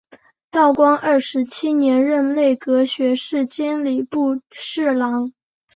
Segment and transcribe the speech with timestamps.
[0.49, 5.31] 道光二十七年任内阁学士兼礼部侍郎。